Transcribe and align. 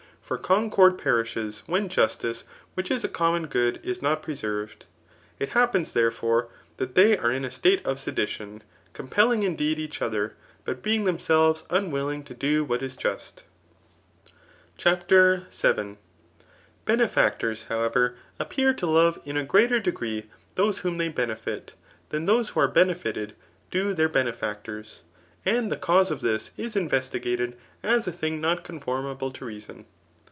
For 0.23 0.37
concord 0.37 0.97
perishes 0.97 1.61
when 1.65 1.89
justice, 1.89 2.45
which 2.73 2.89
is 2.89 3.03
a 3.03 3.09
common 3.09 3.47
good, 3.47 3.81
is 3.83 4.01
not 4.01 4.23
preserved. 4.23 4.85
It 5.41 5.49
happens, 5.49 5.91
therefore, 5.91 6.47
that 6.77 6.95
they 6.95 7.17
are 7.17 7.33
in 7.33 7.43
a 7.43 7.51
state 7.51 7.85
of 7.85 7.99
sedidon, 7.99 8.61
compelling 8.93 9.43
indeed 9.43 9.77
each 9.77 10.01
other, 10.01 10.35
but 10.63 10.81
being 10.81 11.03
themselves 11.03 11.65
unwilling 11.69 12.23
to 12.23 12.33
do 12.33 12.63
what 12.63 12.81
is 12.81 12.95
just.' 12.95 13.43
Digitized 14.79 14.83
by 14.85 14.91
Google 14.91 15.07
346 15.09 15.59
THE 15.59 15.67
NIOOMAOHfiAN 15.67 15.75
BOOK 15.75 15.91
IX« 15.91 15.97
CHAPTER 15.97 15.97
Vn. 15.97 15.97
Benefactors, 16.85 17.63
however, 17.63 18.15
appear 18.39 18.73
to 18.73 18.85
love 18.87 19.21
in 19.25 19.35
a 19.35 19.43
greater 19.43 19.81
degree 19.81 20.27
those 20.55 20.77
whom 20.77 20.97
they 20.97 21.09
benefit, 21.09 21.73
than 22.07 22.25
those 22.25 22.47
who 22.51 22.61
are 22.61 22.69
benefited 22.69 23.35
do 23.69 23.93
their 23.93 24.07
benefactors, 24.07 25.03
and 25.45 25.69
the 25.69 25.75
cause 25.75 26.09
of 26.09 26.21
this 26.21 26.51
is 26.55 26.77
investigated 26.77 27.57
as 27.83 28.07
a 28.07 28.13
thing 28.13 28.39
not 28.39 28.63
conformable 28.63 29.31
to 29.31 29.43
reason. 29.43 29.85